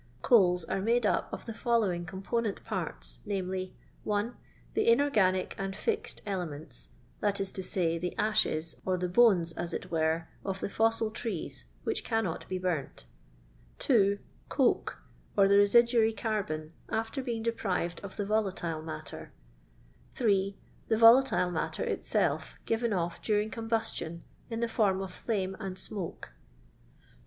[0.23, 3.69] Coals "^are made up of the following component parts, viz.
[4.03, 4.35] (1)
[4.73, 6.89] the inorganic and fixed elements;
[7.19, 11.11] that is to say, the ashes, or the bones, as it were, of the fossil
[11.11, 13.05] trees, which cannot be burnt;
[13.77, 14.17] (2)
[14.49, 15.03] coke,
[15.37, 19.31] or the residuary carbon, after being deprived of the vohitile matter;
[20.15, 20.57] (3)
[20.87, 26.31] the volatile matter itself given off during combustion in the form of flame and smoke.